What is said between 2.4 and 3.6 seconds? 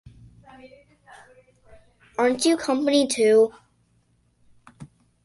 you company too?